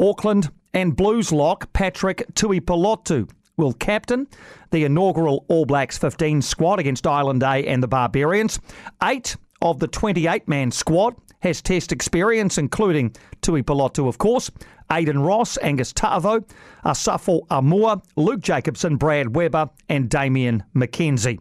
Auckland 0.00 0.50
and 0.72 0.96
Blues 0.96 1.30
lock 1.30 1.70
Patrick 1.74 2.24
Tuipulotu 2.32 3.28
will 3.58 3.74
captain 3.74 4.26
the 4.70 4.84
inaugural 4.84 5.44
All 5.48 5.66
Blacks 5.66 5.98
15 5.98 6.40
squad 6.40 6.78
against 6.78 7.06
Ireland 7.06 7.42
A 7.42 7.66
and 7.66 7.82
the 7.82 7.88
Barbarians. 7.88 8.58
Eight 9.02 9.36
of 9.60 9.78
the 9.78 9.88
28 9.88 10.48
man 10.48 10.70
squad 10.70 11.16
has 11.40 11.60
test 11.60 11.92
experience, 11.92 12.56
including 12.56 13.14
Tuipulotu, 13.42 14.08
of 14.08 14.16
course, 14.16 14.50
Aidan 14.90 15.20
Ross, 15.20 15.58
Angus 15.58 15.92
Ta'avo, 15.92 16.48
Asafo 16.84 17.46
Aumua, 17.48 18.02
Luke 18.16 18.40
Jacobson, 18.40 18.96
Brad 18.96 19.36
Weber, 19.36 19.68
and 19.90 20.08
Damian 20.08 20.64
McKenzie. 20.74 21.40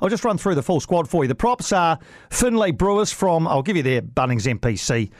I'll 0.00 0.08
just 0.08 0.24
run 0.24 0.38
through 0.38 0.56
the 0.56 0.62
full 0.62 0.80
squad 0.80 1.08
for 1.08 1.24
you. 1.24 1.28
The 1.28 1.34
props 1.34 1.72
are 1.72 1.98
Finlay 2.30 2.72
Brewis 2.72 3.12
from, 3.12 3.46
I'll 3.46 3.62
give 3.62 3.76
you 3.76 3.82
their 3.82 4.02
Bunnings 4.02 4.46
NPC 4.46 5.10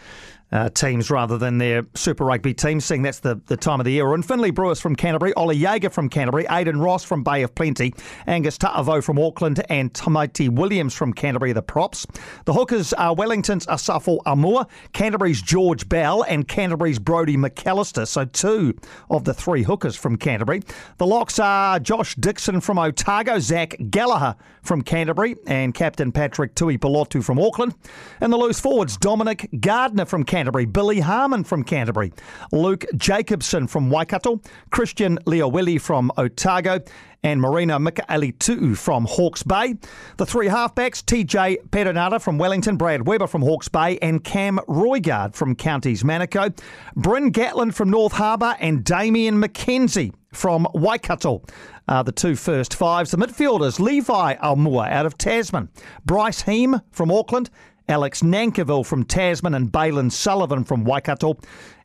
uh, 0.53 0.69
teams 0.69 1.11
rather 1.11 1.39
than 1.39 1.59
their 1.59 1.87
Super 1.95 2.25
Rugby 2.25 2.55
teams, 2.55 2.85
seeing 2.85 3.03
that's 3.03 3.21
the, 3.21 3.41
the 3.47 3.57
time 3.57 3.81
of 3.81 3.85
the 3.85 3.93
year. 3.93 4.13
And 4.13 4.25
Finlay 4.25 4.51
Brewis 4.51 4.81
from 4.81 4.95
Canterbury, 4.95 5.33
Ollie 5.35 5.59
Jager 5.59 5.91
from 5.91 6.09
Canterbury, 6.09 6.47
Aidan 6.51 6.79
Ross 6.79 7.05
from 7.05 7.23
Bay 7.23 7.43
of 7.43 7.55
Plenty, 7.55 7.95
Angus 8.27 8.59
Ta'avo 8.59 9.03
from 9.03 9.19
Auckland, 9.19 9.63
and 9.71 9.93
Tamaiti 9.95 10.49
Williams 10.49 10.95
from 10.95 11.13
Canterbury, 11.13 11.53
the 11.53 11.63
props. 11.63 12.07
The 12.45 12.53
hookers 12.53 12.93
are 12.93 13.15
Wellington's 13.15 13.67
Asafo 13.67 14.19
Aumua, 14.27 14.69
Canterbury's 14.93 15.41
George 15.41 15.89
Bell, 15.89 16.23
and 16.29 16.47
Canterbury's 16.47 16.99
Brodie 16.99 17.37
McAlister. 17.37 18.07
So 18.07 18.27
two 18.27 18.75
of 19.09 19.25
the 19.25 19.33
three 19.33 19.63
hookers 19.63 19.97
from 19.97 20.17
Canterbury. 20.17 20.63
The 20.99 21.07
locks 21.07 21.39
are 21.39 21.81
Josh 21.81 22.15
Dixon 22.17 22.61
from 22.61 22.79
Otago, 22.79 23.39
Zach 23.39 23.77
Gallagher 23.91 24.37
from 24.63 24.83
Canterbury, 24.83 25.37
and 25.47 25.75
Captain 25.75 26.13
Patrick 26.13 26.55
Tuipulotu 26.55 27.25
from 27.25 27.39
Auckland. 27.39 27.75
And 28.21 28.33
the 28.33 28.37
loose 28.37 28.61
forwards, 28.61 28.99
Dominic 28.99 29.49
Gardner 29.59 30.05
from 30.05 30.25
Canterbury. 30.25 30.42
Canterbury, 30.43 30.65
Billy 30.65 30.99
Harmon 30.99 31.45
from 31.45 31.63
Canterbury, 31.63 32.13
Luke 32.51 32.85
Jacobson 32.97 33.69
from 33.69 33.91
Waikato, 33.91 34.41
Christian 34.71 35.21
Lio-Willie 35.25 35.79
from 35.79 36.11
Otago, 36.19 36.81
and 37.23 37.41
Marino 37.41 37.79
Mikaele-Tu'u 37.79 38.77
from 38.77 39.07
Hawke's 39.09 39.45
Bay. 39.45 39.77
The 40.17 40.27
three 40.27 40.49
halfbacks, 40.49 41.01
TJ 41.05 41.69
Perenara 41.69 42.21
from 42.21 42.39
Wellington, 42.39 42.77
Brad 42.77 43.07
Weber 43.07 43.29
from 43.29 43.43
Hawke's 43.43 43.69
Bay, 43.69 43.99
and 44.03 44.25
Cam 44.25 44.59
Roigard 44.67 45.37
from 45.37 45.55
Counties 45.55 46.03
Manukau. 46.03 46.59
Bryn 46.97 47.31
Gatland 47.31 47.75
from 47.75 47.91
North 47.91 48.15
Harbour 48.15 48.57
and 48.59 48.83
Damian 48.83 49.41
McKenzie 49.41 50.13
from 50.33 50.67
Waikato. 50.75 51.45
Uh, 51.87 52.03
the 52.03 52.11
two 52.11 52.35
first 52.35 52.75
fives. 52.75 53.13
The 53.13 53.17
midfielders, 53.17 53.79
Levi 53.79 54.35
Aumua 54.37 54.91
out 54.91 55.07
of 55.07 55.17
Tasman, 55.19 55.69
Bryce 56.05 56.43
Heem 56.43 56.81
from 56.91 57.13
Auckland, 57.13 57.51
Alex 57.93 58.23
Nankivell 58.23 58.87
from 58.87 59.05
Tasman 59.05 59.53
and 59.53 59.71
Bailyn 59.71 60.11
Sullivan 60.11 60.65
from 60.65 60.83
Waikato. 60.83 61.37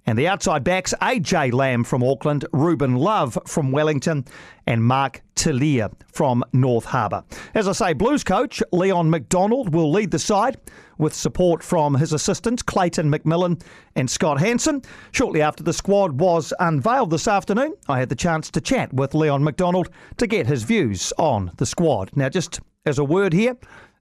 And 0.05 0.17
the 0.17 0.29
outside 0.29 0.63
backs, 0.63 0.93
AJ 1.01 1.51
Lam 1.51 1.83
from 1.83 2.01
Auckland, 2.01 2.45
Ruben 2.53 2.95
Love 2.95 3.37
from 3.45 3.73
Wellington, 3.73 4.23
and 4.65 4.81
Mark 4.81 5.21
Telea 5.35 5.91
from 6.13 6.45
North 6.53 6.85
Harbour. 6.85 7.25
As 7.53 7.67
I 7.67 7.73
say, 7.73 7.91
Blues 7.91 8.23
coach 8.23 8.63
Leon 8.71 9.09
MacDonald 9.09 9.75
will 9.75 9.91
lead 9.91 10.11
the 10.11 10.17
side 10.17 10.55
with 10.97 11.13
support 11.13 11.61
from 11.61 11.95
his 11.95 12.13
assistants 12.13 12.63
Clayton 12.63 13.11
McMillan 13.11 13.61
and 13.97 14.09
Scott 14.09 14.39
Hansen. 14.39 14.83
Shortly 15.11 15.41
after 15.41 15.61
the 15.61 15.73
squad 15.73 16.21
was 16.21 16.53
unveiled 16.61 17.09
this 17.09 17.27
afternoon, 17.27 17.73
I 17.89 17.99
had 17.99 18.07
the 18.07 18.15
chance 18.15 18.49
to 18.51 18.61
chat 18.61 18.93
with 18.93 19.13
Leon 19.13 19.43
MacDonald 19.43 19.89
to 20.15 20.25
get 20.25 20.47
his 20.47 20.63
views 20.63 21.11
on 21.17 21.51
the 21.57 21.65
squad. 21.65 22.11
Now, 22.15 22.29
just 22.29 22.61
as 22.85 22.97
a 22.97 23.03
word 23.03 23.33
here, 23.33 23.57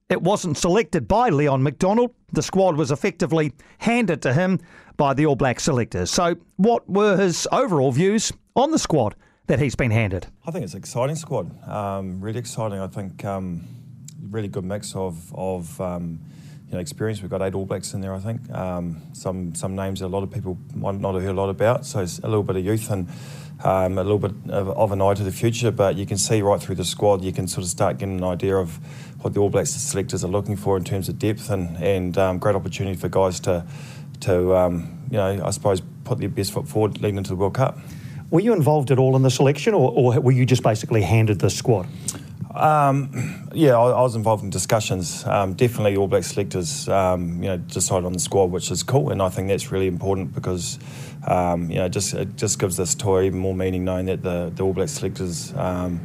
it 0.08 0.22
wasn't 0.22 0.56
selected 0.56 1.08
by 1.08 1.30
Leon 1.30 1.62
MacDonald. 1.62 2.12
The 2.32 2.42
squad 2.42 2.76
was 2.76 2.90
effectively 2.90 3.52
handed 3.78 4.22
to 4.22 4.32
him 4.32 4.60
by 4.96 5.14
the 5.14 5.26
All 5.26 5.36
Black 5.36 5.58
selectors. 5.60 6.10
So, 6.10 6.36
what 6.56 6.88
were 6.88 7.16
his 7.16 7.48
overall 7.50 7.90
views 7.92 8.32
on 8.54 8.70
the 8.70 8.78
squad 8.78 9.16
that 9.48 9.58
he's 9.58 9.74
been 9.74 9.90
handed? 9.90 10.26
I 10.46 10.50
think 10.50 10.64
it's 10.64 10.74
an 10.74 10.78
exciting 10.78 11.16
squad. 11.16 11.50
Um, 11.68 12.20
really 12.20 12.38
exciting. 12.38 12.78
I 12.78 12.86
think 12.86 13.24
um, 13.24 13.64
really 14.30 14.48
good 14.48 14.64
mix 14.64 14.94
of 14.94 15.34
of 15.34 15.80
um, 15.80 16.20
you 16.68 16.74
know 16.74 16.78
experience. 16.78 17.20
We've 17.20 17.30
got 17.30 17.42
eight 17.42 17.54
All 17.54 17.66
Blacks 17.66 17.92
in 17.92 18.00
there. 18.00 18.14
I 18.14 18.20
think 18.20 18.48
um, 18.52 19.02
some 19.12 19.54
some 19.56 19.74
names 19.74 20.00
that 20.00 20.06
a 20.06 20.08
lot 20.08 20.22
of 20.22 20.30
people 20.30 20.56
might 20.74 21.00
not 21.00 21.14
have 21.14 21.22
heard 21.24 21.32
a 21.32 21.40
lot 21.40 21.50
about. 21.50 21.84
So 21.84 22.00
it's 22.00 22.20
a 22.20 22.28
little 22.28 22.44
bit 22.44 22.56
of 22.56 22.64
youth 22.64 22.90
and. 22.90 23.08
Um, 23.64 23.96
a 23.96 24.02
little 24.02 24.18
bit 24.18 24.35
of, 24.50 24.68
of, 24.70 24.92
an 24.92 25.02
eye 25.02 25.14
to 25.14 25.22
the 25.22 25.32
future, 25.32 25.70
but 25.70 25.96
you 25.96 26.06
can 26.06 26.18
see 26.18 26.42
right 26.42 26.60
through 26.60 26.76
the 26.76 26.84
squad, 26.84 27.22
you 27.22 27.32
can 27.32 27.48
sort 27.48 27.64
of 27.64 27.70
start 27.70 27.98
getting 27.98 28.18
an 28.18 28.24
idea 28.24 28.56
of 28.56 28.76
what 29.22 29.34
the 29.34 29.40
All 29.40 29.50
Blacks 29.50 29.70
selectors 29.70 30.24
are 30.24 30.28
looking 30.28 30.56
for 30.56 30.76
in 30.76 30.84
terms 30.84 31.08
of 31.08 31.18
depth 31.18 31.50
and 31.50 31.76
and 31.78 32.16
um, 32.18 32.38
great 32.38 32.54
opportunity 32.54 32.96
for 32.96 33.08
guys 33.08 33.40
to 33.40 33.64
to 34.20 34.54
um, 34.56 34.98
you 35.10 35.16
know 35.16 35.44
I 35.44 35.50
suppose 35.50 35.82
put 36.04 36.18
their 36.18 36.28
best 36.28 36.52
foot 36.52 36.68
forward 36.68 37.00
leading 37.00 37.18
into 37.18 37.30
the 37.30 37.36
World 37.36 37.54
Cup. 37.54 37.78
Were 38.30 38.40
you 38.40 38.52
involved 38.52 38.90
at 38.90 38.98
all 38.98 39.14
in 39.14 39.22
the 39.22 39.30
selection, 39.30 39.74
or, 39.74 39.92
or 39.92 40.20
were 40.20 40.32
you 40.32 40.44
just 40.44 40.62
basically 40.62 41.02
handed 41.02 41.38
the 41.38 41.50
squad? 41.50 41.86
Um, 42.56 43.48
yeah, 43.52 43.72
I, 43.72 43.90
I, 43.90 44.00
was 44.00 44.16
involved 44.16 44.42
in 44.42 44.50
discussions. 44.50 45.24
Um, 45.26 45.54
definitely, 45.54 45.96
All 45.96 46.08
Black 46.08 46.24
selectors, 46.24 46.88
um, 46.88 47.42
you 47.42 47.48
know, 47.50 47.58
decided 47.58 48.06
on 48.06 48.12
the 48.14 48.18
squad, 48.18 48.50
which 48.50 48.70
is 48.70 48.82
cool, 48.82 49.10
and 49.10 49.20
I 49.20 49.28
think 49.28 49.48
that's 49.48 49.70
really 49.70 49.86
important 49.86 50.34
because, 50.34 50.78
um, 51.26 51.70
you 51.70 51.76
know, 51.76 51.88
just 51.88 52.14
it 52.14 52.36
just 52.36 52.58
gives 52.58 52.76
this 52.76 52.94
tour 52.94 53.22
even 53.22 53.38
more 53.38 53.54
meaning, 53.54 53.84
knowing 53.84 54.06
that 54.06 54.22
the, 54.22 54.50
the 54.54 54.62
All 54.62 54.72
Black 54.72 54.88
selectors 54.88 55.52
um, 55.54 56.00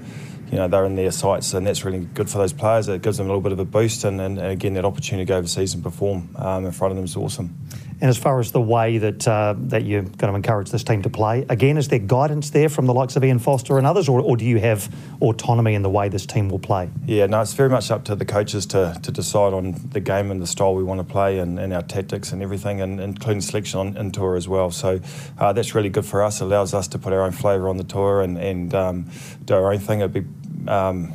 you 0.52 0.58
know 0.58 0.68
they're 0.68 0.86
in 0.86 0.96
their 0.96 1.12
sights, 1.12 1.54
and 1.54 1.66
that's 1.66 1.86
really 1.86 2.00
good 2.00 2.30
for 2.30 2.38
those 2.38 2.54
players. 2.54 2.90
It 2.90 3.02
gives 3.02 3.18
them 3.18 3.28
a 3.28 3.30
little 3.30 3.42
bit 3.42 3.54
of 3.54 3.60
a 3.60 3.66
boost, 3.66 4.04
and, 4.04 4.20
and, 4.20 4.38
and 4.38 4.52
again 4.52 4.74
that 4.74 4.84
opportunity 4.84 5.26
to 5.26 5.30
go 5.30 5.38
overseas 5.38 5.74
and 5.74 5.82
perform 5.82 6.36
um, 6.36 6.66
in 6.66 6.72
front 6.74 6.92
of 6.92 6.98
them 6.98 7.06
is 7.06 7.16
awesome. 7.16 7.58
And 8.02 8.10
as 8.10 8.18
far 8.18 8.40
as 8.40 8.52
the 8.52 8.60
way 8.60 8.98
that 8.98 9.28
uh, 9.28 9.54
that 9.58 9.86
you're 9.86 10.02
going 10.02 10.32
to 10.32 10.36
encourage 10.36 10.72
this 10.72 10.84
team 10.84 11.04
to 11.04 11.10
play, 11.10 11.46
again, 11.50 11.78
is 11.78 11.88
there 11.88 12.00
guidance 12.00 12.50
there 12.50 12.68
from 12.68 12.88
the 12.88 12.94
likes 12.96 13.16
of 13.16 13.24
Ian 13.24 13.38
Foster 13.38 13.78
and 13.78 13.86
others, 13.86 14.10
or, 14.10 14.20
or 14.20 14.36
do 14.36 14.44
you 14.44 14.60
have 14.60 14.94
autonomy 15.22 15.76
in 15.76 15.84
the 15.84 15.90
way 15.90 16.10
this 16.10 16.26
team 16.26 16.50
will 16.50 16.60
play? 16.60 16.90
Yeah, 17.06 17.28
no, 17.28 17.42
it's 17.42 17.54
very 17.54 17.70
much 17.70 17.92
up 17.92 18.04
to 18.06 18.16
the 18.16 18.26
coaches 18.26 18.66
to, 18.68 18.98
to 19.04 19.12
decide 19.12 19.54
on 19.54 19.74
the 19.92 20.00
game 20.00 20.32
and 20.32 20.42
the 20.42 20.48
style 20.48 20.74
we 20.74 20.84
want 20.84 21.00
to 21.00 21.04
play 21.04 21.38
and, 21.38 21.60
and 21.60 21.72
our 21.72 21.84
tactics 21.84 22.32
and 22.32 22.42
everything, 22.42 22.82
and 22.82 23.00
including 23.00 23.42
selection 23.42 23.80
on 23.80 23.98
in 23.98 24.12
tour 24.12 24.36
as 24.36 24.48
well. 24.48 24.72
So 24.72 25.00
uh, 25.38 25.54
that's 25.54 25.76
really 25.76 25.90
good 25.90 26.06
for 26.06 26.24
us. 26.24 26.42
It 26.42 26.46
allows 26.46 26.74
us 26.74 26.88
to 26.90 26.98
put 26.98 27.14
our 27.14 27.22
own 27.22 27.34
flavour 27.34 27.70
on 27.70 27.78
the 27.78 27.84
tour 27.84 28.22
and, 28.22 28.38
and 28.38 28.74
um, 28.74 29.12
do 29.46 29.54
our 29.54 29.72
own 29.72 29.80
thing. 29.80 30.00
It'd 30.00 30.12
be 30.12 30.26
um, 30.68 31.14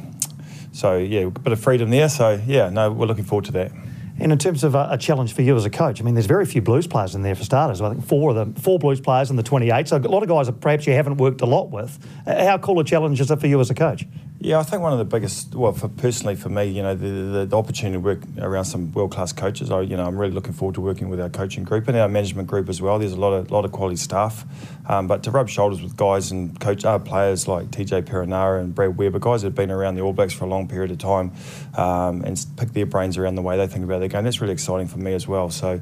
so 0.72 0.98
yeah, 0.98 1.22
a 1.22 1.30
bit 1.30 1.52
of 1.52 1.60
freedom 1.60 1.90
there. 1.90 2.08
So 2.08 2.40
yeah, 2.46 2.68
no, 2.68 2.92
we're 2.92 3.06
looking 3.06 3.24
forward 3.24 3.46
to 3.46 3.52
that. 3.52 3.72
And 4.18 4.32
in 4.32 4.38
terms 4.38 4.64
of 4.64 4.74
a, 4.74 4.88
a, 4.92 4.98
challenge 4.98 5.34
for 5.34 5.42
you 5.42 5.54
as 5.56 5.64
a 5.64 5.70
coach, 5.70 6.00
I 6.00 6.04
mean, 6.04 6.14
there's 6.14 6.26
very 6.26 6.46
few 6.46 6.62
Blues 6.62 6.86
players 6.86 7.14
in 7.14 7.22
there 7.22 7.34
for 7.34 7.44
starters. 7.44 7.80
I 7.80 7.90
think 7.90 8.04
four 8.04 8.30
of 8.30 8.36
them, 8.36 8.54
four 8.54 8.78
Blues 8.78 9.00
players 9.00 9.30
in 9.30 9.36
the 9.36 9.42
28. 9.42 9.88
So 9.88 9.96
a 9.96 10.00
lot 10.00 10.22
of 10.22 10.28
guys 10.28 10.46
that 10.46 10.60
perhaps 10.60 10.86
you 10.86 10.94
haven't 10.94 11.18
worked 11.18 11.42
a 11.42 11.46
lot 11.46 11.70
with. 11.70 11.98
How 12.26 12.58
cool 12.58 12.80
a 12.80 12.84
challenge 12.84 13.20
is 13.20 13.30
it 13.30 13.40
for 13.40 13.46
you 13.46 13.60
as 13.60 13.70
a 13.70 13.74
coach? 13.74 14.06
Yeah, 14.46 14.60
I 14.60 14.62
think 14.62 14.80
one 14.80 14.92
of 14.92 15.00
the 15.00 15.04
biggest, 15.04 15.56
well, 15.56 15.72
for 15.72 15.88
personally 15.88 16.36
for 16.36 16.48
me, 16.48 16.66
you 16.66 16.80
know, 16.80 16.94
the, 16.94 17.08
the, 17.08 17.46
the 17.46 17.58
opportunity 17.58 17.94
to 17.96 17.98
work 18.00 18.20
around 18.38 18.66
some 18.66 18.92
world 18.92 19.10
class 19.10 19.32
coaches. 19.32 19.72
I, 19.72 19.80
you 19.80 19.96
know, 19.96 20.06
I'm 20.06 20.16
really 20.16 20.32
looking 20.32 20.52
forward 20.52 20.76
to 20.76 20.80
working 20.80 21.08
with 21.08 21.20
our 21.20 21.28
coaching 21.28 21.64
group 21.64 21.88
and 21.88 21.96
our 21.96 22.06
management 22.06 22.46
group 22.46 22.68
as 22.68 22.80
well. 22.80 23.00
There's 23.00 23.10
a 23.10 23.18
lot 23.18 23.32
of 23.32 23.50
lot 23.50 23.64
of 23.64 23.72
quality 23.72 23.96
staff, 23.96 24.44
um, 24.88 25.08
but 25.08 25.24
to 25.24 25.32
rub 25.32 25.48
shoulders 25.48 25.82
with 25.82 25.96
guys 25.96 26.30
and 26.30 26.60
coach 26.60 26.84
uh, 26.84 27.00
players 27.00 27.48
like 27.48 27.72
TJ 27.72 28.02
Perenara 28.02 28.60
and 28.60 28.72
Brad 28.72 28.96
Weber, 28.96 29.18
guys 29.18 29.42
that 29.42 29.48
have 29.48 29.56
been 29.56 29.72
around 29.72 29.96
the 29.96 30.02
All 30.02 30.12
Blacks 30.12 30.32
for 30.32 30.44
a 30.44 30.48
long 30.48 30.68
period 30.68 30.92
of 30.92 30.98
time, 30.98 31.32
um, 31.76 32.22
and 32.22 32.46
pick 32.56 32.72
their 32.72 32.86
brains 32.86 33.18
around 33.18 33.34
the 33.34 33.42
way 33.42 33.56
they 33.56 33.66
think 33.66 33.84
about 33.84 33.98
their 33.98 34.08
game. 34.08 34.22
That's 34.22 34.40
really 34.40 34.52
exciting 34.52 34.86
for 34.86 34.98
me 34.98 35.14
as 35.14 35.26
well. 35.26 35.50
So 35.50 35.80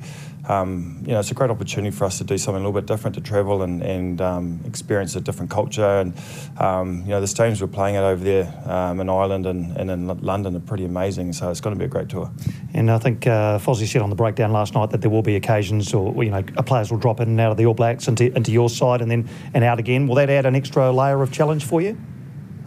um, 0.49 1.03
you 1.07 1.13
know, 1.13 1.21
it's 1.21 1.31
a 1.31 1.35
great 1.35 1.51
opportunity 1.51 1.91
for 1.91 2.05
us 2.05 2.19
to 2.19 2.25
do 2.25 2.37
something 2.37 2.63
a 2.63 2.67
little 2.67 2.79
bit 2.79 2.87
different, 2.87 3.15
to 3.17 3.23
travel 3.23 3.63
and, 3.63 3.83
and 3.83 4.21
um, 4.21 4.61
experience 4.67 5.17
a 5.17 5.21
different 5.21 5.51
culture. 5.51 6.01
And, 6.01 6.15
um, 6.59 7.03
you 7.03 7.11
know, 7.11 7.21
the 7.21 7.27
stadiums 7.27 7.61
we're 7.61 7.69
playing 7.69 7.97
at 7.97 8.05
over 8.05 8.23
there 8.23 8.54
um, 8.67 9.01
in 9.01 9.09
Ireland 9.09 9.47
and, 9.47 9.77
and 9.77 9.91
in 9.91 10.07
London 10.21 10.57
are 10.57 10.61
pretty 10.61 10.85
amazing. 10.85 11.33
So 11.33 11.51
it's 11.51 11.61
going 11.61 11.75
to 11.75 11.79
be 11.79 11.85
a 11.85 11.89
great 11.89 12.09
tour. 12.09 12.31
And 12.73 12.91
I 12.91 12.99
think 12.99 13.27
uh, 13.27 13.59
Fozzie 13.59 13.87
said 13.87 14.03
on 14.03 14.11
the 14.11 14.17
breakdown 14.17 14.53
last 14.53 14.75
night 14.75 14.91
that 14.91 15.01
there 15.01 15.11
will 15.11 15.23
be 15.23 15.37
occasions 15.37 15.93
or, 15.95 16.25
you 16.25 16.31
know, 16.31 16.43
players 16.43 16.91
will 16.91 16.99
drop 16.99 17.21
in 17.21 17.29
and 17.29 17.41
out 17.41 17.51
of 17.51 17.57
the 17.57 17.67
All 17.67 17.75
Blacks 17.75 18.09
into, 18.09 18.35
into 18.35 18.53
your 18.53 18.69
side 18.69 19.01
and 19.01 19.11
then 19.11 19.29
and 19.53 19.65
out 19.65 19.79
again. 19.79 20.07
Will 20.07 20.17
that 20.17 20.31
add 20.31 20.47
an 20.47 20.55
extra 20.55 20.91
layer 20.93 21.23
of 21.23 21.33
challenge 21.33 21.65
for 21.65 21.81
you? 21.81 21.99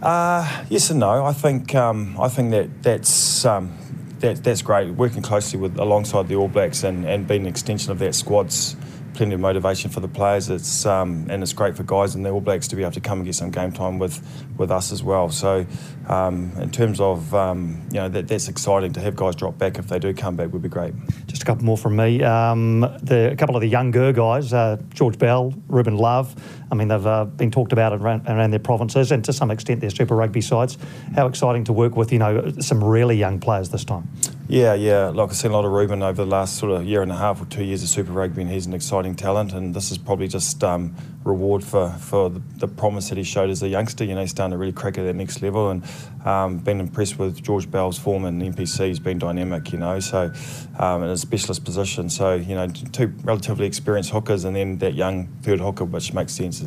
Uh, 0.02 0.64
yes 0.68 0.90
and 0.90 1.00
no. 1.00 1.24
I 1.24 1.32
think 1.32 1.74
um, 1.74 2.16
I 2.20 2.28
think 2.28 2.52
that 2.52 2.82
that's 2.82 3.44
um, 3.44 3.76
that, 4.20 4.44
that's 4.44 4.62
great. 4.62 4.90
Working 4.90 5.22
closely 5.22 5.58
with 5.58 5.76
alongside 5.78 6.28
the 6.28 6.36
All 6.36 6.48
Blacks 6.48 6.84
and, 6.84 7.04
and 7.04 7.26
being 7.26 7.42
an 7.42 7.46
extension 7.48 7.90
of 7.90 7.98
that 7.98 8.14
squad's 8.14 8.76
plenty 9.14 9.34
of 9.34 9.40
motivation 9.40 9.90
for 9.90 10.00
the 10.00 10.08
players. 10.08 10.48
It's 10.48 10.86
um, 10.86 11.26
and 11.28 11.42
it's 11.42 11.52
great 11.52 11.76
for 11.76 11.82
guys 11.82 12.14
and 12.14 12.24
the 12.24 12.30
All 12.30 12.40
Blacks 12.40 12.68
to 12.68 12.76
be 12.76 12.82
able 12.82 12.92
to 12.92 13.00
come 13.00 13.18
and 13.18 13.26
get 13.26 13.34
some 13.34 13.50
game 13.50 13.72
time 13.72 13.98
with, 13.98 14.22
with 14.56 14.70
us 14.70 14.92
as 14.92 15.02
well. 15.02 15.28
So 15.30 15.66
um, 16.08 16.52
in 16.58 16.70
terms 16.70 17.00
of 17.00 17.34
um, 17.34 17.86
you 17.90 18.00
know 18.00 18.08
that, 18.08 18.28
that's 18.28 18.48
exciting 18.48 18.92
to 18.92 19.00
have 19.00 19.16
guys 19.16 19.36
drop 19.36 19.58
back 19.58 19.78
if 19.78 19.88
they 19.88 19.98
do 19.98 20.14
come 20.14 20.36
back 20.36 20.52
would 20.52 20.62
be 20.62 20.68
great. 20.68 20.94
Just 21.26 21.42
a 21.42 21.44
couple 21.44 21.64
more 21.64 21.76
from 21.76 21.96
me. 21.96 22.22
Um, 22.22 22.80
the, 23.02 23.30
a 23.32 23.36
couple 23.36 23.56
of 23.56 23.60
the 23.60 23.68
younger 23.68 24.12
guys, 24.12 24.52
uh, 24.52 24.80
George 24.94 25.18
Bell, 25.18 25.52
Ruben 25.68 25.96
Love. 25.96 26.34
I 26.70 26.74
mean 26.74 26.88
they've 26.88 27.06
uh, 27.06 27.24
been 27.24 27.50
talked 27.50 27.72
about 27.72 27.92
around, 27.92 28.28
around 28.28 28.50
their 28.50 28.60
provinces 28.60 29.12
and 29.12 29.24
to 29.24 29.32
some 29.32 29.50
extent 29.50 29.80
their 29.80 29.90
Super 29.90 30.14
Rugby 30.14 30.40
sides. 30.40 30.78
How 31.14 31.26
exciting 31.26 31.64
to 31.64 31.72
work 31.72 31.96
with 31.96 32.12
you 32.12 32.18
know 32.18 32.52
some 32.60 32.82
really 32.82 33.16
young 33.16 33.40
players 33.40 33.70
this 33.70 33.84
time. 33.84 34.08
Yeah, 34.50 34.72
yeah. 34.72 35.08
Like 35.08 35.28
I've 35.28 35.36
seen 35.36 35.50
a 35.50 35.54
lot 35.54 35.66
of 35.66 35.72
Ruben 35.72 36.02
over 36.02 36.24
the 36.24 36.30
last 36.30 36.56
sort 36.56 36.72
of 36.72 36.86
year 36.86 37.02
and 37.02 37.12
a 37.12 37.16
half 37.16 37.42
or 37.42 37.44
two 37.44 37.62
years 37.62 37.82
of 37.82 37.90
Super 37.90 38.12
Rugby, 38.12 38.40
and 38.40 38.50
he's 38.50 38.64
an 38.64 38.72
exciting 38.72 39.14
talent. 39.14 39.52
And 39.52 39.74
this 39.74 39.90
is 39.90 39.98
probably 39.98 40.26
just 40.26 40.64
um, 40.64 40.96
reward 41.22 41.62
for 41.62 41.90
for 41.90 42.30
the, 42.30 42.40
the, 42.56 42.66
promise 42.66 43.10
that 43.10 43.18
he 43.18 43.24
showed 43.24 43.50
as 43.50 43.62
a 43.62 43.68
youngster. 43.68 44.04
You 44.04 44.14
know, 44.14 44.22
he's 44.22 44.30
starting 44.30 44.52
to 44.52 44.56
really 44.56 44.72
crack 44.72 44.96
at 44.96 45.02
that 45.02 45.12
next 45.12 45.42
level, 45.42 45.68
and 45.68 45.84
um, 46.24 46.60
been 46.60 46.80
impressed 46.80 47.18
with 47.18 47.42
George 47.42 47.70
Bell's 47.70 47.98
form 47.98 48.24
and 48.24 48.40
NPC. 48.40 48.86
He's 48.86 48.98
been 48.98 49.18
dynamic, 49.18 49.70
you 49.70 49.78
know, 49.80 50.00
so 50.00 50.32
um, 50.78 51.02
in 51.02 51.10
a 51.10 51.16
specialist 51.18 51.62
position. 51.66 52.08
So 52.08 52.36
you 52.36 52.54
know, 52.54 52.68
two 52.68 53.08
relatively 53.24 53.66
experienced 53.66 54.12
hookers, 54.12 54.44
and 54.44 54.56
then 54.56 54.78
that 54.78 54.94
young 54.94 55.26
third 55.42 55.60
hooker, 55.60 55.84
which 55.84 56.14
makes 56.14 56.32
sense. 56.32 56.64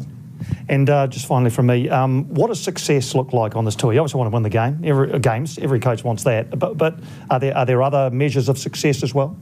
And 0.69 0.89
uh, 0.89 1.07
just 1.07 1.25
finally 1.25 1.49
from 1.49 1.67
me, 1.67 1.89
um, 1.89 2.25
what 2.29 2.47
does 2.47 2.61
success 2.61 3.15
look 3.15 3.33
like 3.33 3.55
on 3.55 3.65
this 3.65 3.75
tour? 3.75 3.93
You 3.93 3.99
obviously 3.99 4.19
want 4.19 4.31
to 4.31 4.33
win 4.33 4.43
the 4.43 4.49
game, 4.49 4.81
every, 4.83 5.11
uh, 5.11 5.17
games. 5.17 5.57
Every 5.59 5.79
coach 5.79 6.03
wants 6.03 6.23
that. 6.23 6.57
But, 6.57 6.77
but 6.77 6.95
are 7.29 7.39
there 7.39 7.57
are 7.57 7.65
there 7.65 7.81
other 7.81 8.09
measures 8.09 8.49
of 8.49 8.57
success 8.57 9.03
as 9.03 9.13
well? 9.13 9.37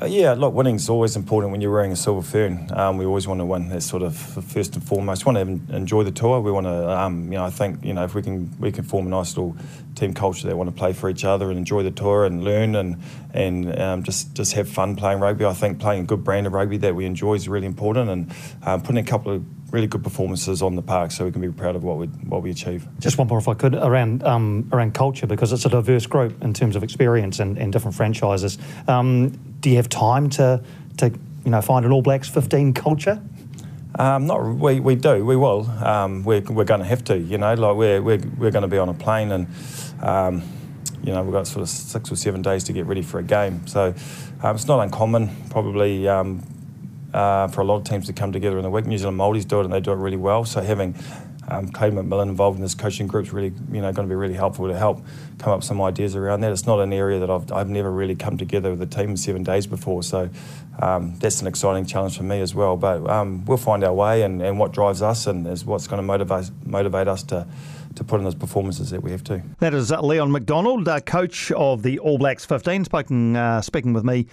Uh, 0.00 0.06
yeah, 0.06 0.32
look, 0.32 0.54
winning 0.54 0.76
is 0.76 0.88
always 0.88 1.14
important 1.14 1.52
when 1.52 1.60
you're 1.60 1.72
wearing 1.72 1.92
a 1.92 1.96
silver 1.96 2.22
fern. 2.22 2.66
Um, 2.72 2.96
we 2.96 3.04
always 3.04 3.28
want 3.28 3.40
to 3.40 3.44
win. 3.44 3.68
That's 3.68 3.84
sort 3.84 4.02
of 4.02 4.16
first 4.16 4.74
and 4.74 4.82
foremost. 4.82 5.26
We 5.26 5.34
want 5.34 5.68
to 5.68 5.76
enjoy 5.76 6.04
the 6.04 6.10
tour. 6.10 6.40
We 6.40 6.50
want 6.50 6.66
to, 6.66 6.90
um, 6.90 7.24
you 7.24 7.36
know, 7.36 7.44
I 7.44 7.50
think, 7.50 7.84
you 7.84 7.92
know, 7.92 8.04
if 8.04 8.14
we 8.14 8.22
can, 8.22 8.50
we 8.58 8.72
can 8.72 8.84
form 8.84 9.08
a 9.08 9.10
nice 9.10 9.36
little 9.36 9.56
team 9.96 10.14
culture 10.14 10.46
that 10.46 10.56
want 10.56 10.70
to 10.70 10.74
play 10.74 10.94
for 10.94 11.10
each 11.10 11.24
other 11.24 11.50
and 11.50 11.58
enjoy 11.58 11.82
the 11.82 11.90
tour 11.90 12.24
and 12.24 12.42
learn 12.42 12.76
and 12.76 12.96
and 13.34 13.78
um, 13.78 14.02
just 14.02 14.34
just 14.34 14.54
have 14.54 14.68
fun 14.68 14.96
playing 14.96 15.20
rugby. 15.20 15.44
I 15.44 15.52
think 15.52 15.78
playing 15.78 16.02
a 16.02 16.06
good 16.06 16.24
brand 16.24 16.46
of 16.46 16.54
rugby 16.54 16.78
that 16.78 16.94
we 16.94 17.04
enjoy 17.04 17.34
is 17.34 17.48
really 17.48 17.66
important, 17.66 18.08
and 18.08 18.34
um, 18.62 18.80
putting 18.80 18.98
a 18.98 19.06
couple 19.06 19.32
of 19.32 19.59
really 19.70 19.86
good 19.86 20.02
performances 20.02 20.62
on 20.62 20.74
the 20.74 20.82
park 20.82 21.10
so 21.10 21.24
we 21.24 21.32
can 21.32 21.40
be 21.40 21.50
proud 21.50 21.76
of 21.76 21.84
what 21.84 21.96
we 21.98 22.06
what 22.06 22.42
we 22.42 22.50
achieve. 22.50 22.86
Just 22.98 23.18
one 23.18 23.28
more, 23.28 23.38
if 23.38 23.48
I 23.48 23.54
could, 23.54 23.74
around 23.74 24.22
um, 24.24 24.68
around 24.72 24.94
culture 24.94 25.26
because 25.26 25.52
it's 25.52 25.64
a 25.64 25.68
diverse 25.68 26.06
group 26.06 26.42
in 26.42 26.54
terms 26.54 26.76
of 26.76 26.82
experience 26.82 27.40
and, 27.40 27.58
and 27.58 27.72
different 27.72 27.96
franchises. 27.96 28.58
Um, 28.88 29.30
do 29.60 29.70
you 29.70 29.76
have 29.76 29.88
time 29.88 30.28
to 30.30 30.62
to 30.98 31.10
you 31.44 31.50
know 31.50 31.60
find 31.62 31.84
an 31.84 31.92
All 31.92 32.02
Blacks 32.02 32.28
15 32.28 32.74
culture? 32.74 33.22
Um, 33.98 34.26
not 34.26 34.40
we, 34.42 34.78
we 34.80 34.94
do 34.94 35.24
we 35.24 35.36
will 35.36 35.68
um, 35.84 36.22
we're, 36.24 36.42
we're 36.42 36.64
going 36.64 36.80
to 36.80 36.86
have 36.86 37.02
to 37.04 37.18
you 37.18 37.38
know 37.38 37.54
like 37.54 37.76
we're 37.76 38.00
we're, 38.00 38.20
we're 38.38 38.52
going 38.52 38.62
to 38.62 38.68
be 38.68 38.78
on 38.78 38.88
a 38.88 38.94
plane 38.94 39.32
and 39.32 39.48
um, 40.00 40.42
you 41.02 41.12
know 41.12 41.22
we've 41.22 41.32
got 41.32 41.46
sort 41.46 41.62
of 41.62 41.68
six 41.68 42.10
or 42.12 42.16
seven 42.16 42.40
days 42.40 42.64
to 42.64 42.72
get 42.72 42.86
ready 42.86 43.02
for 43.02 43.18
a 43.18 43.22
game 43.22 43.66
so 43.66 43.92
um, 44.42 44.54
it's 44.54 44.68
not 44.68 44.80
uncommon 44.80 45.28
probably 45.50 46.06
um, 46.06 46.40
uh, 47.12 47.48
for 47.48 47.60
a 47.60 47.64
lot 47.64 47.76
of 47.76 47.84
teams 47.84 48.06
to 48.06 48.12
come 48.12 48.32
together 48.32 48.56
in 48.56 48.62
the 48.62 48.70
week. 48.70 48.86
New 48.86 48.98
Zealand 48.98 49.18
Māoris 49.18 49.46
do 49.46 49.60
it 49.60 49.64
and 49.64 49.72
they 49.72 49.80
do 49.80 49.92
it 49.92 49.96
really 49.96 50.16
well. 50.16 50.44
So 50.44 50.60
having 50.60 50.94
um, 51.50 51.68
Clay 51.68 51.90
McMillan 51.90 52.28
involved 52.28 52.56
in 52.56 52.62
this 52.62 52.74
coaching 52.74 53.06
group 53.06 53.26
is 53.26 53.32
really, 53.32 53.52
you 53.72 53.80
know, 53.80 53.92
going 53.92 54.08
to 54.08 54.12
be 54.12 54.14
really 54.14 54.34
helpful 54.34 54.68
to 54.68 54.76
help 54.76 55.04
come 55.38 55.52
up 55.52 55.64
some 55.64 55.80
ideas 55.80 56.14
around 56.14 56.40
that. 56.42 56.52
It's 56.52 56.66
not 56.66 56.80
an 56.80 56.92
area 56.92 57.18
that 57.18 57.30
I've, 57.30 57.50
I've 57.52 57.68
never 57.68 57.90
really 57.90 58.14
come 58.14 58.36
together 58.36 58.70
with 58.70 58.82
a 58.82 58.86
team 58.86 59.10
in 59.10 59.16
seven 59.16 59.42
days 59.42 59.66
before, 59.66 60.02
so 60.02 60.30
um, 60.80 61.16
that's 61.18 61.40
an 61.40 61.46
exciting 61.46 61.86
challenge 61.86 62.16
for 62.16 62.22
me 62.22 62.40
as 62.40 62.54
well. 62.54 62.76
But 62.76 63.08
um, 63.08 63.44
we'll 63.44 63.58
find 63.58 63.84
our 63.84 63.92
way 63.92 64.22
and, 64.22 64.40
and 64.42 64.58
what 64.58 64.72
drives 64.72 65.02
us 65.02 65.26
and 65.26 65.46
is 65.46 65.64
what's 65.64 65.86
going 65.86 65.98
to 65.98 66.06
motivate 66.06 66.50
motivate 66.64 67.08
us 67.08 67.22
to 67.24 67.46
to 67.96 68.04
put 68.04 68.18
in 68.18 68.24
those 68.24 68.34
performances 68.34 68.90
that 68.90 69.02
we 69.02 69.10
have 69.10 69.24
to. 69.24 69.42
That 69.58 69.74
is 69.74 69.90
Leon 69.90 70.30
MacDonald, 70.30 70.86
uh, 70.88 71.00
coach 71.00 71.50
of 71.52 71.82
the 71.82 71.98
All 71.98 72.18
Blacks 72.18 72.44
15, 72.44 72.84
speaking, 72.84 73.36
uh, 73.36 73.60
speaking 73.62 73.92
with 73.92 74.04
me 74.04 74.26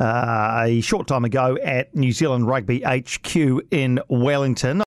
uh, 0.00 0.64
a 0.64 0.80
short 0.80 1.06
time 1.06 1.24
ago 1.24 1.56
at 1.62 1.94
New 1.94 2.12
Zealand 2.12 2.48
Rugby 2.48 2.82
HQ 2.84 3.36
in 3.70 4.00
Wellington. 4.08 4.82